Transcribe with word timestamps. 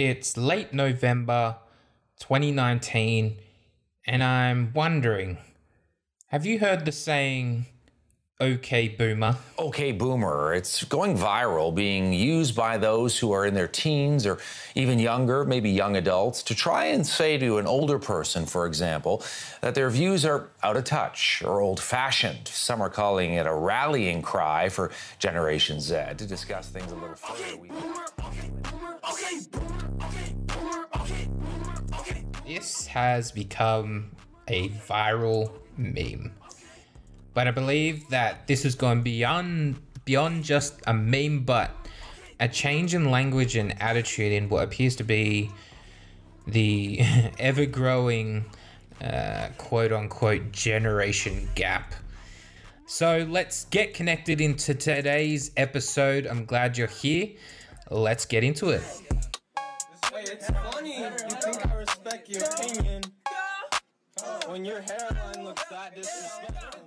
It's 0.00 0.36
late 0.36 0.72
November 0.72 1.56
2019, 2.20 3.36
and 4.06 4.22
I'm 4.22 4.72
wondering 4.72 5.38
have 6.28 6.46
you 6.46 6.60
heard 6.60 6.84
the 6.84 6.92
saying, 6.92 7.66
okay, 8.40 8.88
boomer? 8.88 9.36
Okay, 9.58 9.92
Boomer. 9.92 10.54
It's 10.54 10.84
going 10.84 11.16
viral, 11.16 11.74
being 11.74 12.12
used 12.12 12.54
by 12.54 12.78
those 12.78 13.18
who 13.18 13.32
are 13.32 13.44
in 13.44 13.54
their 13.54 13.66
teens 13.68 14.24
or 14.26 14.38
even 14.74 14.98
younger, 14.98 15.44
maybe 15.44 15.70
young 15.70 15.96
adults, 15.96 16.42
to 16.44 16.54
try 16.54 16.86
and 16.86 17.06
say 17.06 17.36
to 17.38 17.58
an 17.58 17.66
older 17.66 17.98
person, 17.98 18.46
for 18.46 18.66
example, 18.66 19.22
that 19.60 19.74
their 19.74 19.90
views 19.90 20.24
are 20.24 20.50
out 20.62 20.76
of 20.76 20.84
touch 20.84 21.42
or 21.44 21.60
old 21.60 21.80
fashioned. 21.80 22.46
Some 22.46 22.80
are 22.80 22.90
calling 22.90 23.34
it 23.34 23.46
a 23.46 23.52
rallying 23.52 24.22
cry 24.22 24.68
for 24.68 24.92
Generation 25.18 25.80
Z. 25.80 25.96
To 26.16 26.26
discuss 26.26 26.68
things 26.68 26.90
a 26.92 26.94
little 26.94 27.16
further, 27.16 27.56
we. 27.56 27.70
This 32.46 32.86
has 32.86 33.32
become 33.32 34.12
a 34.48 34.68
viral 34.70 35.52
meme. 35.76 36.32
But 37.34 37.46
I 37.46 37.50
believe 37.50 38.08
that 38.10 38.46
this 38.46 38.62
has 38.64 38.74
gone 38.74 39.02
beyond 39.02 39.80
beyond 40.04 40.42
just 40.42 40.80
a 40.86 40.94
meme, 40.94 41.44
but 41.44 41.70
a 42.40 42.48
change 42.48 42.94
in 42.94 43.10
language 43.10 43.56
and 43.56 43.80
attitude 43.80 44.32
in 44.32 44.48
what 44.48 44.64
appears 44.64 44.96
to 44.96 45.04
be 45.04 45.50
the 46.46 47.00
ever 47.38 47.66
growing 47.66 48.46
uh, 49.02 49.48
quote 49.58 49.92
unquote 49.92 50.50
generation 50.52 51.48
gap. 51.54 51.94
So 52.86 53.26
let's 53.28 53.66
get 53.66 53.92
connected 53.92 54.40
into 54.40 54.74
today's 54.74 55.50
episode. 55.56 56.26
I'm 56.26 56.46
glad 56.46 56.78
you're 56.78 56.86
here. 56.86 57.28
Let's 57.90 58.24
get 58.24 58.44
into 58.44 58.70
it. 58.70 58.82
Hey, 60.10 60.24
when 64.48 64.64
your 64.64 64.80
hairline 64.80 65.44
looks 65.44 65.64
that 65.64 65.94
disrespectful? 65.94 66.80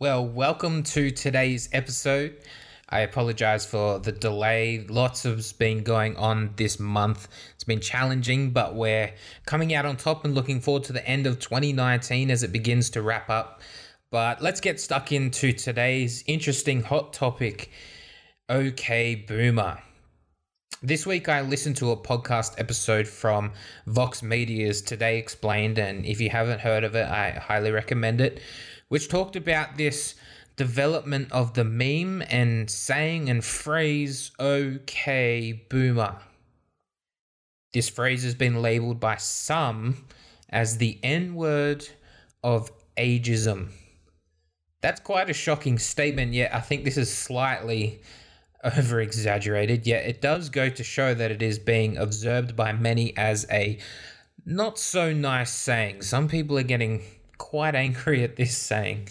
Well, 0.00 0.26
welcome 0.26 0.82
to 0.82 1.10
today's 1.10 1.68
episode. 1.72 2.36
I 2.88 3.00
apologize 3.00 3.64
for 3.64 3.98
the 3.98 4.12
delay. 4.12 4.84
Lots 4.88 5.22
has 5.22 5.52
been 5.52 5.82
going 5.82 6.16
on 6.16 6.52
this 6.56 6.78
month. 6.78 7.28
It's 7.54 7.64
been 7.64 7.80
challenging, 7.80 8.50
but 8.50 8.74
we're 8.74 9.12
coming 9.46 9.74
out 9.74 9.86
on 9.86 9.96
top 9.96 10.24
and 10.24 10.34
looking 10.34 10.60
forward 10.60 10.84
to 10.84 10.92
the 10.92 11.06
end 11.08 11.26
of 11.26 11.38
2019 11.38 12.30
as 12.30 12.42
it 12.42 12.52
begins 12.52 12.90
to 12.90 13.02
wrap 13.02 13.30
up. 13.30 13.62
But 14.10 14.42
let's 14.42 14.60
get 14.60 14.80
stuck 14.80 15.10
into 15.10 15.52
today's 15.52 16.22
interesting 16.26 16.82
hot 16.82 17.12
topic 17.12 17.70
Okay, 18.50 19.14
Boomer. 19.14 19.78
This 20.82 21.06
week, 21.06 21.28
I 21.28 21.40
listened 21.40 21.76
to 21.76 21.92
a 21.92 21.96
podcast 21.96 22.54
episode 22.58 23.08
from 23.08 23.52
Vox 23.86 24.22
Media's 24.22 24.82
Today 24.82 25.18
Explained, 25.18 25.78
and 25.78 26.04
if 26.04 26.20
you 26.20 26.28
haven't 26.28 26.60
heard 26.60 26.84
of 26.84 26.94
it, 26.94 27.06
I 27.06 27.30
highly 27.30 27.70
recommend 27.70 28.20
it, 28.20 28.40
which 28.88 29.08
talked 29.08 29.36
about 29.36 29.78
this 29.78 30.14
development 30.56 31.32
of 31.32 31.54
the 31.54 31.64
meme 31.64 32.22
and 32.28 32.68
saying 32.68 33.30
and 33.30 33.42
phrase, 33.42 34.32
okay, 34.38 35.64
boomer. 35.70 36.16
This 37.72 37.88
phrase 37.88 38.22
has 38.24 38.34
been 38.34 38.60
labeled 38.60 39.00
by 39.00 39.16
some 39.16 40.04
as 40.50 40.76
the 40.76 40.98
N 41.02 41.34
word 41.34 41.88
of 42.42 42.70
ageism. 42.98 43.70
That's 44.82 45.00
quite 45.00 45.30
a 45.30 45.34
shocking 45.34 45.78
statement, 45.78 46.34
yet 46.34 46.54
I 46.54 46.60
think 46.60 46.84
this 46.84 46.98
is 46.98 47.16
slightly 47.16 48.02
over 48.64 49.00
exaggerated, 49.00 49.86
yet 49.86 50.06
it 50.06 50.20
does 50.20 50.48
go 50.48 50.68
to 50.68 50.84
show 50.84 51.14
that 51.14 51.30
it 51.30 51.42
is 51.42 51.58
being 51.58 51.96
observed 51.96 52.56
by 52.56 52.72
many 52.72 53.16
as 53.16 53.46
a 53.50 53.78
not 54.46 54.78
so 54.78 55.12
nice 55.12 55.50
saying. 55.50 56.02
Some 56.02 56.28
people 56.28 56.58
are 56.58 56.62
getting 56.64 57.02
quite 57.38 57.74
angry 57.74 58.22
at 58.22 58.36
this 58.36 58.56
saying. 58.56 59.08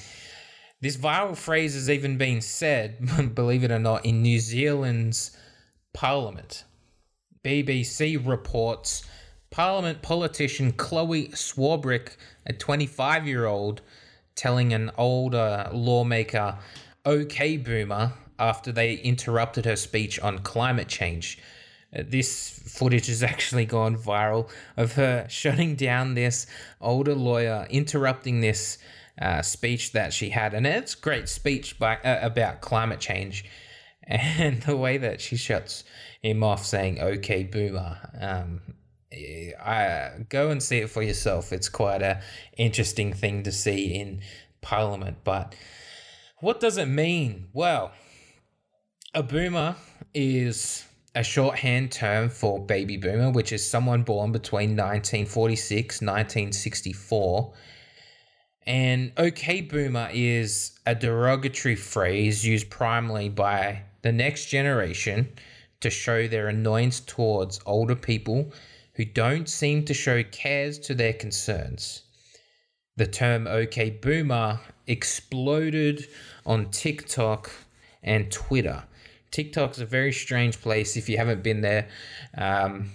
This 0.81 0.97
viral 0.97 1.37
phrase 1.37 1.75
has 1.75 1.89
even 1.89 2.17
been 2.17 2.41
said, 2.41 3.35
believe 3.35 3.63
it 3.63 3.71
or 3.71 3.79
not, 3.79 4.05
in 4.05 4.21
New 4.21 4.39
Zealand's 4.39 5.35
parliament. 5.93 6.65
BBC 7.43 8.25
reports 8.25 9.03
Parliament 9.53 10.01
politician 10.01 10.71
Chloe 10.71 11.27
Swarbrick, 11.27 12.17
a 12.45 12.53
25 12.53 13.27
year 13.27 13.45
old, 13.45 13.81
telling 14.35 14.73
an 14.73 14.89
older 14.97 15.69
lawmaker, 15.71 16.57
okay, 17.05 17.57
boomer, 17.57 18.13
after 18.39 18.71
they 18.71 18.95
interrupted 18.95 19.65
her 19.65 19.75
speech 19.75 20.19
on 20.19 20.39
climate 20.39 20.87
change. 20.87 21.37
Uh, 21.95 22.03
This 22.07 22.49
footage 22.67 23.07
has 23.07 23.23
actually 23.33 23.65
gone 23.65 23.97
viral 23.97 24.49
of 24.77 24.93
her 24.93 25.27
shutting 25.29 25.75
down 25.75 26.13
this 26.13 26.47
older 26.81 27.15
lawyer, 27.15 27.67
interrupting 27.69 28.41
this 28.41 28.77
uh, 29.21 29.41
speech 29.41 29.91
that 29.91 30.11
she 30.13 30.29
had, 30.29 30.53
and 30.53 30.65
it's 30.65 30.95
great 30.95 31.29
speech 31.29 31.77
by 31.77 31.97
uh, 31.97 32.19
about 32.25 32.61
climate 32.61 32.99
change, 32.99 33.45
and 34.07 34.61
the 34.63 34.75
way 34.75 34.97
that 34.97 35.21
she 35.21 35.35
shuts 35.35 35.83
him 36.21 36.43
off, 36.43 36.65
saying 36.65 36.99
"Okay, 36.99 37.43
boomer." 37.43 37.97
Um, 38.19 38.61
I 39.63 40.09
go 40.29 40.49
and 40.49 40.61
see 40.63 40.79
it 40.79 40.89
for 40.89 41.03
yourself. 41.03 41.53
It's 41.53 41.69
quite 41.69 42.01
a 42.01 42.21
interesting 42.57 43.13
thing 43.13 43.43
to 43.43 43.51
see 43.51 43.93
in 43.93 44.21
Parliament, 44.61 45.17
but 45.23 45.53
what 46.39 46.59
does 46.59 46.77
it 46.77 46.87
mean? 46.87 47.47
Well, 47.53 47.91
a 49.15 49.21
boomer 49.21 49.75
is 50.15 50.85
a 51.13 51.23
shorthand 51.23 51.91
term 51.91 52.29
for 52.29 52.59
baby 52.59 52.97
boomer, 52.97 53.29
which 53.29 53.51
is 53.51 53.69
someone 53.69 54.01
born 54.01 54.31
between 54.31 54.71
1946 54.71 56.01
1964. 56.01 57.53
And 58.65 59.11
okay 59.17 59.61
boomer 59.61 60.09
is 60.11 60.79
a 60.87 60.95
derogatory 60.95 61.75
phrase 61.75 62.43
used 62.43 62.71
primarily 62.71 63.29
by 63.29 63.83
the 64.01 64.11
next 64.11 64.47
generation 64.47 65.29
to 65.81 65.91
show 65.91 66.27
their 66.27 66.47
annoyance 66.47 66.99
towards 66.99 67.59
older 67.67 67.95
people 67.95 68.51
who 68.95 69.05
don't 69.05 69.47
seem 69.47 69.85
to 69.85 69.93
show 69.93 70.23
cares 70.23 70.79
to 70.79 70.95
their 70.95 71.13
concerns. 71.13 72.03
The 72.95 73.07
term 73.07 73.47
OK 73.47 73.91
Boomer 73.91 74.59
exploded 74.87 76.07
on 76.45 76.71
TikTok 76.71 77.51
and 78.01 78.31
Twitter. 78.31 78.83
TikTok's 79.33 79.79
a 79.79 79.85
very 79.85 80.13
strange 80.13 80.61
place 80.61 80.95
if 80.95 81.09
you 81.09 81.17
haven't 81.17 81.41
been 81.41 81.61
there. 81.61 81.87
Um, 82.37 82.91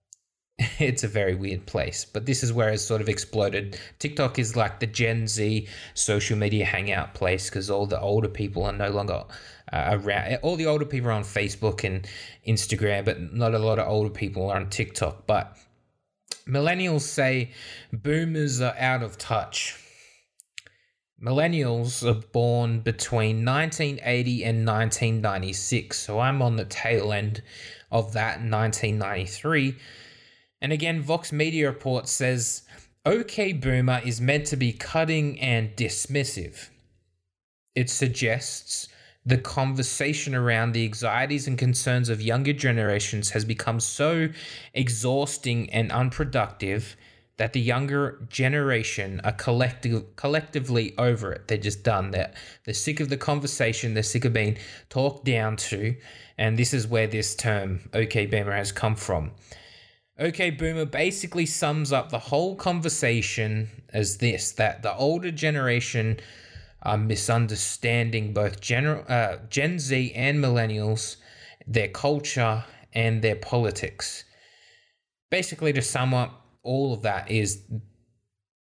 it's 0.78 1.02
a 1.02 1.08
very 1.08 1.34
weird 1.34 1.66
place, 1.66 2.04
but 2.04 2.26
this 2.26 2.44
is 2.44 2.52
where 2.52 2.68
it's 2.68 2.84
sort 2.84 3.00
of 3.00 3.08
exploded. 3.08 3.76
TikTok 3.98 4.38
is 4.38 4.54
like 4.54 4.78
the 4.78 4.86
Gen 4.86 5.26
Z 5.26 5.66
social 5.94 6.38
media 6.38 6.64
hangout 6.64 7.14
place 7.14 7.50
because 7.50 7.68
all 7.70 7.86
the 7.86 8.00
older 8.00 8.28
people 8.28 8.64
are 8.64 8.72
no 8.72 8.90
longer 8.90 9.24
uh, 9.72 9.98
around. 9.98 10.38
All 10.42 10.54
the 10.54 10.66
older 10.66 10.84
people 10.84 11.10
are 11.10 11.14
on 11.14 11.24
Facebook 11.24 11.82
and 11.82 12.06
Instagram, 12.46 13.04
but 13.04 13.34
not 13.34 13.52
a 13.52 13.58
lot 13.58 13.80
of 13.80 13.88
older 13.88 14.10
people 14.10 14.48
are 14.48 14.56
on 14.56 14.70
TikTok. 14.70 15.26
But 15.26 15.56
millennials 16.46 17.02
say 17.02 17.50
boomers 17.92 18.60
are 18.60 18.76
out 18.78 19.02
of 19.02 19.18
touch. 19.18 19.76
Millennials 21.22 22.02
are 22.02 22.26
born 22.32 22.80
between 22.80 23.44
1980 23.44 24.44
and 24.44 24.66
1996, 24.66 25.98
so 25.98 26.18
I'm 26.18 26.40
on 26.40 26.56
the 26.56 26.64
tail 26.64 27.12
end 27.12 27.42
of 27.90 28.14
that 28.14 28.40
1993. 28.40 29.76
And 30.62 30.72
again, 30.72 31.02
Vox 31.02 31.30
Media 31.30 31.68
Report 31.68 32.08
says 32.08 32.62
OK 33.04 33.52
Boomer 33.52 34.00
is 34.04 34.20
meant 34.20 34.46
to 34.46 34.56
be 34.56 34.72
cutting 34.72 35.38
and 35.40 35.76
dismissive. 35.76 36.70
It 37.74 37.90
suggests 37.90 38.88
the 39.24 39.36
conversation 39.36 40.34
around 40.34 40.72
the 40.72 40.84
anxieties 40.84 41.46
and 41.46 41.58
concerns 41.58 42.08
of 42.08 42.22
younger 42.22 42.54
generations 42.54 43.30
has 43.30 43.44
become 43.44 43.78
so 43.78 44.30
exhausting 44.72 45.68
and 45.70 45.92
unproductive 45.92 46.96
that 47.40 47.54
the 47.54 47.60
younger 47.60 48.18
generation 48.28 49.18
are 49.24 49.32
collective, 49.32 50.14
collectively 50.14 50.92
over 50.98 51.32
it. 51.32 51.48
They're 51.48 51.56
just 51.56 51.82
done. 51.82 52.10
They're, 52.10 52.34
they're 52.66 52.74
sick 52.74 53.00
of 53.00 53.08
the 53.08 53.16
conversation. 53.16 53.94
They're 53.94 54.02
sick 54.02 54.26
of 54.26 54.34
being 54.34 54.58
talked 54.90 55.24
down 55.24 55.56
to. 55.56 55.96
And 56.36 56.58
this 56.58 56.74
is 56.74 56.86
where 56.86 57.06
this 57.06 57.34
term, 57.34 57.88
OK 57.94 58.26
Boomer, 58.26 58.52
has 58.52 58.72
come 58.72 58.94
from. 58.94 59.30
OK 60.18 60.50
Boomer 60.50 60.84
basically 60.84 61.46
sums 61.46 61.92
up 61.92 62.10
the 62.10 62.18
whole 62.18 62.56
conversation 62.56 63.70
as 63.88 64.18
this 64.18 64.52
that 64.52 64.82
the 64.82 64.94
older 64.96 65.30
generation 65.30 66.20
are 66.82 66.98
misunderstanding 66.98 68.34
both 68.34 68.70
uh, 68.70 69.38
Gen 69.48 69.78
Z 69.78 70.12
and 70.14 70.44
millennials, 70.44 71.16
their 71.66 71.88
culture, 71.88 72.64
and 72.92 73.22
their 73.22 73.36
politics. 73.36 74.24
Basically, 75.30 75.72
to 75.72 75.80
sum 75.80 76.12
up, 76.12 76.40
all 76.62 76.92
of 76.92 77.02
that 77.02 77.30
is 77.30 77.62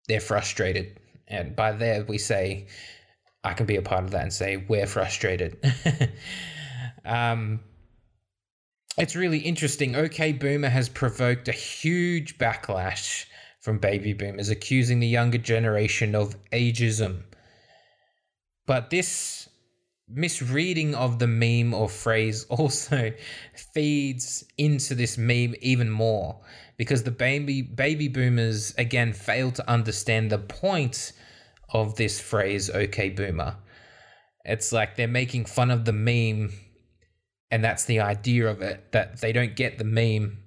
they're 0.07 0.19
frustrated. 0.19 0.99
And 1.27 1.55
by 1.55 1.71
there, 1.73 2.03
we 2.03 2.17
say, 2.17 2.67
I 3.43 3.53
can 3.53 3.65
be 3.65 3.75
a 3.75 3.81
part 3.81 4.03
of 4.03 4.11
that 4.11 4.23
and 4.23 4.33
say, 4.33 4.65
we're 4.67 4.87
frustrated. 4.87 5.57
Um, 7.05 7.61
it's 8.97 9.15
really 9.15 9.39
interesting. 9.39 9.95
OK 9.95 10.33
Boomer 10.33 10.69
has 10.69 10.89
provoked 10.89 11.47
a 11.47 11.53
huge 11.53 12.37
backlash 12.37 13.25
from 13.61 13.79
baby 13.79 14.13
boomers, 14.13 14.49
accusing 14.49 14.99
the 14.99 15.07
younger 15.07 15.37
generation 15.37 16.15
of 16.15 16.35
ageism. 16.51 17.23
But 18.65 18.89
this 18.89 19.48
misreading 20.09 20.95
of 20.95 21.19
the 21.19 21.27
meme 21.27 21.73
or 21.73 21.87
phrase 21.87 22.45
also 22.49 23.11
feeds 23.73 24.43
into 24.57 24.95
this 24.95 25.17
meme 25.17 25.55
even 25.61 25.89
more 25.89 26.39
because 26.77 27.03
the 27.03 27.11
baby 27.11 27.61
baby 27.61 28.07
boomers 28.07 28.73
again 28.77 29.13
fail 29.13 29.51
to 29.51 29.69
understand 29.69 30.31
the 30.31 30.37
point 30.37 31.11
of 31.71 31.95
this 31.95 32.19
phrase 32.19 32.69
okay 32.69 33.09
boomer. 33.09 33.55
It's 34.45 34.71
like 34.71 34.95
they're 34.95 35.07
making 35.07 35.45
fun 35.45 35.69
of 35.69 35.85
the 35.85 35.93
meme 35.93 36.51
and 37.51 37.63
that's 37.63 37.85
the 37.85 37.99
idea 37.99 38.47
of 38.47 38.61
it 38.61 38.91
that 38.91 39.21
they 39.21 39.31
don't 39.31 39.55
get 39.55 39.77
the 39.77 39.83
meme. 39.83 40.37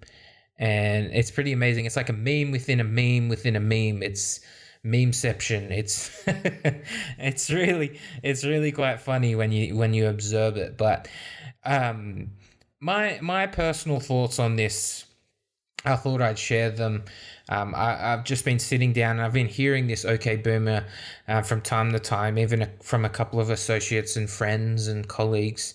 And 0.59 1.07
it's 1.13 1.31
pretty 1.31 1.53
amazing. 1.53 1.87
It's 1.87 1.97
like 1.97 2.09
a 2.09 2.13
meme 2.13 2.53
within 2.53 2.81
a 2.81 2.85
meme 2.85 3.29
within 3.29 3.57
a 3.57 3.61
meme. 3.61 4.03
It's 4.03 4.41
memeception 4.85 5.71
it's 5.71 6.25
it's 7.19 7.51
really 7.51 8.01
it's 8.23 8.45
really 8.45 8.73
quite 8.73 9.01
funny 9.01 9.35
when 9.35 9.53
you 9.53 9.77
when 9.77 9.95
you 9.95 10.09
observe 10.09 10.57
it 10.57 10.77
but 10.77 11.07
um 11.65 12.31
my 12.81 13.19
my 13.23 13.47
personal 13.47 14.01
thoughts 14.01 14.41
on 14.41 14.57
this 14.57 15.05
i 15.85 15.95
thought 15.95 16.21
i'd 16.21 16.39
share 16.39 16.71
them 16.71 17.05
um, 17.49 17.75
I, 17.75 17.97
have 17.97 18.25
just 18.25 18.45
been 18.45 18.59
sitting 18.59 18.95
down 18.95 19.17
and 19.17 19.23
I've 19.23 19.33
been 19.33 19.49
hearing 19.49 19.87
this 19.87 20.07
OK 20.07 20.37
Boomer 20.37 20.87
uh, 21.29 21.43
from 21.43 21.61
time 21.61 21.93
to 21.93 21.99
time, 21.99 22.39
even 22.39 22.67
from 22.83 23.05
a 23.05 23.11
couple 23.11 23.41
of 23.41 23.51
associates 23.51 24.17
and 24.17 24.31
friends 24.31 24.87
and 24.87 25.07
colleagues. 25.07 25.75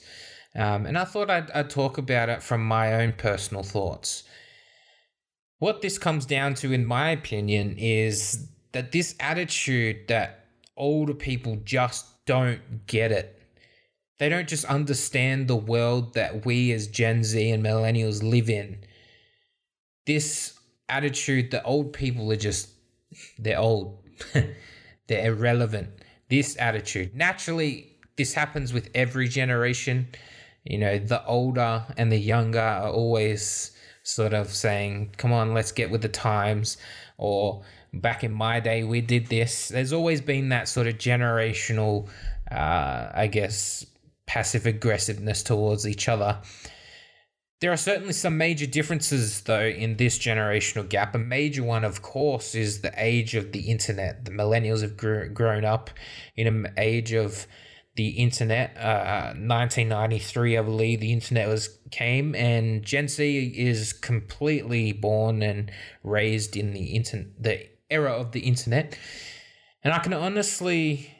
Um, 0.55 0.87
and 0.87 0.97
I 0.97 1.03
thought 1.03 1.29
I'd, 1.29 1.51
I'd 1.51 1.69
talk 1.69 1.99
about 1.99 2.29
it 2.29 2.41
from 2.41 2.65
my 2.65 2.95
own 2.95 3.13
personal 3.13 3.61
thoughts. 3.61 4.23
What 5.59 5.81
this 5.81 5.97
comes 5.99 6.25
down 6.25 6.55
to, 6.55 6.73
in 6.73 6.85
my 6.85 7.11
opinion, 7.11 7.75
is 7.77 8.47
that 8.77 8.91
this 8.91 9.15
attitude 9.19 10.07
that 10.07 10.45
older 10.75 11.15
people 11.15 11.55
just 11.65 12.05
don't 12.27 12.85
get 12.85 13.11
it. 13.11 13.41
They 14.19 14.29
don't 14.29 14.47
just 14.47 14.65
understand 14.65 15.47
the 15.47 15.55
world 15.55 16.13
that 16.13 16.45
we 16.45 16.71
as 16.73 16.85
Gen 16.85 17.23
Z 17.23 17.49
and 17.49 17.65
millennials 17.65 18.21
live 18.21 18.51
in. 18.51 18.77
This 20.05 20.59
attitude 20.89 21.49
that 21.49 21.63
old 21.65 21.91
people 21.91 22.31
are 22.31 22.35
just, 22.35 22.69
they're 23.39 23.57
old, 23.57 23.97
they're 25.07 25.31
irrelevant. 25.31 25.89
This 26.29 26.55
attitude. 26.59 27.15
Naturally, 27.15 27.97
this 28.15 28.35
happens 28.35 28.73
with 28.73 28.91
every 28.93 29.27
generation. 29.27 30.07
You 30.65 30.77
know, 30.77 30.99
the 30.99 31.25
older 31.25 31.83
and 31.97 32.11
the 32.11 32.19
younger 32.19 32.59
are 32.59 32.91
always 32.91 33.71
sort 34.03 34.35
of 34.35 34.53
saying, 34.53 35.15
come 35.17 35.33
on, 35.33 35.55
let's 35.55 35.71
get 35.71 35.89
with 35.89 36.03
the 36.03 36.09
times, 36.09 36.77
or 37.17 37.63
back 37.93 38.23
in 38.23 38.31
my 38.31 38.59
day, 38.59 38.83
we 38.83 39.01
did 39.01 39.27
this. 39.27 39.69
There's 39.69 39.93
always 39.93 40.21
been 40.21 40.49
that 40.49 40.67
sort 40.67 40.87
of 40.87 40.95
generational, 40.95 42.07
uh, 42.51 43.09
I 43.13 43.27
guess, 43.27 43.85
passive 44.25 44.65
aggressiveness 44.65 45.43
towards 45.43 45.87
each 45.87 46.07
other. 46.07 46.39
There 47.59 47.71
are 47.71 47.77
certainly 47.77 48.13
some 48.13 48.37
major 48.37 48.67
differences, 48.67 49.41
though, 49.41 49.65
in 49.65 49.97
this 49.97 50.19
generational 50.19 50.87
gap. 50.87 51.15
A 51.15 51.17
major 51.17 51.63
one, 51.63 51.83
of 51.83 52.03
course, 52.03 52.53
is 52.53 52.81
the 52.81 52.93
age 52.95 53.33
of 53.33 53.51
the 53.51 53.71
internet. 53.71 54.25
The 54.25 54.31
millennials 54.31 54.81
have 54.81 54.95
gr- 54.95 55.25
grown 55.25 55.65
up 55.65 55.89
in 56.35 56.45
an 56.45 56.73
age 56.77 57.13
of 57.13 57.47
the 57.95 58.09
internet. 58.09 58.77
Uh, 58.77 59.33
1993, 59.33 60.57
I 60.57 60.61
believe, 60.61 60.99
the 60.99 61.11
internet 61.11 61.47
was 61.47 61.79
came, 61.89 62.35
and 62.35 62.83
Gen 62.83 63.07
Z 63.07 63.53
is 63.57 63.91
completely 63.91 64.91
born 64.91 65.41
and 65.41 65.71
raised 66.03 66.55
in 66.55 66.73
the 66.73 66.95
internet, 66.95 67.41
the 67.41 67.67
era 67.89 68.11
of 68.11 68.31
the 68.31 68.41
internet. 68.41 68.97
And 69.83 69.93
I 69.93 69.99
can 69.99 70.13
honestly 70.13 71.11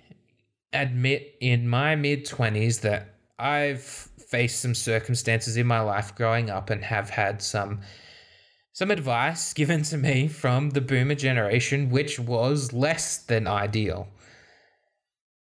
admit 0.73 1.35
in 1.39 1.67
my 1.67 1.95
mid 1.95 2.25
20s 2.25 2.81
that 2.81 3.15
I've 3.39 3.81
faced 3.81 4.61
some 4.61 4.75
circumstances 4.75 5.57
in 5.57 5.67
my 5.67 5.79
life 5.79 6.15
growing 6.15 6.49
up 6.49 6.69
and 6.69 6.83
have 6.83 7.09
had 7.09 7.41
some 7.41 7.81
some 8.73 8.91
advice 8.91 9.53
given 9.61 9.83
to 9.83 9.97
me 9.97 10.27
from 10.27 10.71
the 10.71 10.81
boomer 10.81 11.15
generation 11.15 11.89
which 11.89 12.19
was 12.19 12.73
less 12.73 13.17
than 13.17 13.47
ideal. 13.47 14.07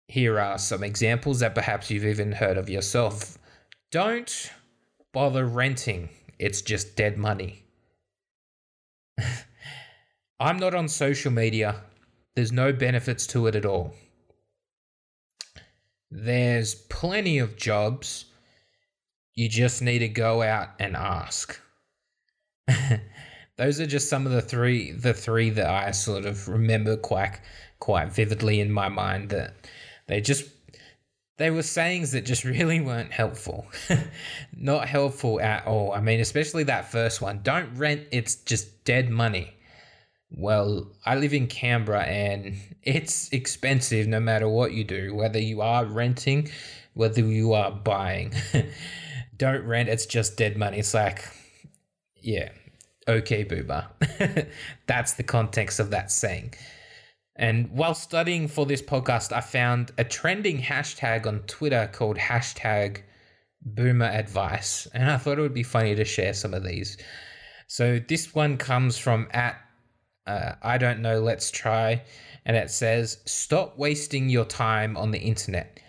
Here 0.06 0.38
are 0.38 0.58
some 0.58 0.84
examples 0.84 1.40
that 1.40 1.54
perhaps 1.54 1.90
you've 1.90 2.04
even 2.04 2.32
heard 2.32 2.58
of 2.58 2.68
yourself. 2.68 3.38
Don't 3.90 4.52
bother 5.12 5.46
renting. 5.46 6.10
It's 6.38 6.60
just 6.60 6.94
dead 6.94 7.16
money. 7.16 7.63
I'm 10.40 10.58
not 10.58 10.75
on 10.75 10.88
social 10.88 11.31
media. 11.31 11.76
There's 12.34 12.52
no 12.52 12.72
benefits 12.72 13.26
to 13.28 13.46
it 13.46 13.54
at 13.54 13.64
all. 13.64 13.94
There's 16.10 16.75
plenty 16.75 17.38
of 17.38 17.56
jobs. 17.56 18.26
You 19.34 19.48
just 19.48 19.82
need 19.82 20.00
to 20.00 20.08
go 20.08 20.42
out 20.42 20.70
and 20.78 20.96
ask. 20.96 21.60
Those 23.56 23.81
are 23.81 23.86
just 23.86 24.08
some 24.08 24.26
of 24.26 24.32
the 24.32 24.42
three 24.42 24.92
the 24.92 25.14
three 25.14 25.50
that 25.50 25.69
I 25.69 25.90
sort 25.92 26.25
of 26.25 26.48
remember 26.48 26.96
quite 26.96 27.40
quite 27.78 28.12
vividly 28.12 28.60
in 28.60 28.72
my 28.72 28.88
mind 28.88 29.31
that 29.31 29.54
they 30.06 30.20
just 30.20 30.48
they 31.36 31.50
were 31.50 31.62
sayings 31.62 32.12
that 32.12 32.25
just 32.25 32.44
really 32.54 32.81
weren't 32.81 33.12
helpful. 33.12 33.66
Not 34.56 34.88
helpful 34.88 35.40
at 35.40 35.66
all. 35.66 35.92
I 35.92 36.00
mean, 36.00 36.20
especially 36.20 36.64
that 36.64 36.90
first 36.90 37.20
one. 37.20 37.40
Don't 37.42 37.75
rent, 37.75 38.02
it's 38.10 38.36
just 38.36 38.84
dead 38.84 39.10
money. 39.10 39.54
Well, 40.36 40.90
I 41.06 41.14
live 41.14 41.32
in 41.32 41.46
Canberra 41.46 42.02
and 42.02 42.56
it's 42.82 43.32
expensive 43.32 44.06
no 44.06 44.20
matter 44.20 44.48
what 44.48 44.72
you 44.72 44.84
do, 44.84 45.14
whether 45.14 45.38
you 45.38 45.60
are 45.60 45.84
renting, 45.84 46.50
whether 46.94 47.20
you 47.20 47.52
are 47.52 47.70
buying. 47.70 48.32
Don't 49.36 49.64
rent, 49.64 49.88
it's 49.88 50.06
just 50.06 50.36
dead 50.36 50.56
money. 50.56 50.78
It's 50.78 50.94
like, 50.94 51.25
yeah, 52.16 52.50
okay, 53.08 53.44
boomer. 53.44 53.86
That's 54.86 55.14
the 55.14 55.22
context 55.22 55.81
of 55.81 55.90
that 55.90 56.10
saying. 56.10 56.54
And 57.36 57.70
while 57.70 57.94
studying 57.94 58.46
for 58.46 58.64
this 58.64 58.81
podcast, 58.81 59.32
I 59.32 59.40
found 59.40 59.90
a 59.98 60.04
trending 60.04 60.60
hashtag 60.60 61.26
on 61.26 61.40
Twitter 61.40 61.90
called 61.92 62.16
hashtag 62.16 63.02
boomer 63.60 64.06
advice. 64.06 64.86
And 64.94 65.10
I 65.10 65.16
thought 65.16 65.38
it 65.38 65.42
would 65.42 65.54
be 65.54 65.64
funny 65.64 65.96
to 65.96 66.05
share 66.05 66.32
some 66.32 66.55
of 66.55 66.62
these. 66.62 66.96
So 67.67 67.98
this 67.98 68.34
one 68.34 68.56
comes 68.56 68.98
from 68.98 69.26
at 69.32 69.56
uh, 70.26 70.52
I 70.62 70.78
don't 70.78 71.00
know, 71.00 71.20
let's 71.20 71.50
try. 71.50 72.02
And 72.44 72.56
it 72.56 72.70
says, 72.70 73.19
stop 73.24 73.78
wasting 73.78 74.28
your 74.28 74.44
time 74.44 74.96
on 74.96 75.10
the 75.10 75.19
internet. 75.19 75.81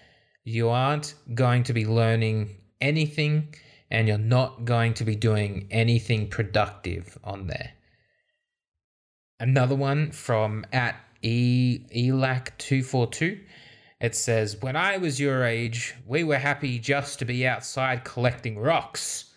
You 0.43 0.69
aren't 0.69 1.15
going 1.33 1.63
to 1.63 1.73
be 1.73 1.85
learning 1.85 2.55
anything 2.81 3.55
and 3.89 4.07
you're 4.07 4.17
not 4.17 4.65
going 4.65 4.93
to 4.95 5.03
be 5.03 5.15
doing 5.15 5.67
anything 5.71 6.27
productive 6.27 7.17
on 7.23 7.47
there. 7.47 7.71
Another 9.39 9.75
one 9.75 10.11
from 10.11 10.65
at 10.71 10.95
e 11.21 11.79
elac242. 11.93 13.41
It 14.01 14.15
says, 14.15 14.61
When 14.61 14.75
I 14.75 14.97
was 14.97 15.19
your 15.19 15.45
age, 15.45 15.95
we 16.05 16.23
were 16.23 16.37
happy 16.37 16.79
just 16.79 17.19
to 17.19 17.25
be 17.25 17.47
outside 17.47 18.03
collecting 18.03 18.57
rocks. 18.57 19.33